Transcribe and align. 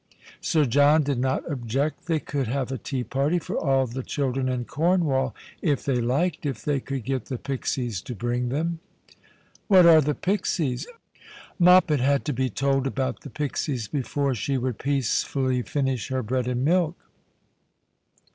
Sir 0.41 0.65
John 0.65 1.03
did 1.03 1.19
not 1.19 1.47
object. 1.47 2.07
They 2.07 2.19
could 2.19 2.47
have 2.47 2.71
a 2.71 2.79
tea 2.79 3.03
party 3.03 3.37
tor 3.37 3.55
all 3.59 3.85
the 3.85 4.01
children 4.01 4.49
in 4.49 4.65
Cornwall 4.65 5.35
if 5.61 5.85
they 5.85 6.01
liked, 6.01 6.43
if 6.43 6.65
they 6.65 6.79
could 6.79 7.03
get 7.05 7.25
the 7.25 7.37
pixies 7.37 8.01
to 8.01 8.15
bring 8.15 8.49
them." 8.49 8.79
What 9.67 9.85
are 9.85 10.01
the 10.01 10.15
pixies?" 10.15 10.85
Thp: 10.85 10.85
Christmas 10.87 11.25
Hirelings. 11.29 11.59
165 11.59 11.59
Moppet 11.59 11.99
had 11.99 12.25
to 12.25 12.33
be 12.33 12.49
told 12.49 12.87
about 12.87 13.21
the 13.21 13.29
pixies 13.29 13.87
before 13.87 14.33
she 14.33 14.57
would 14.57 14.79
peacefully 14.79 15.61
finish 15.61 16.07
her 16.07 16.23
bread 16.23 16.47
and 16.47 16.65
milk. 16.65 16.95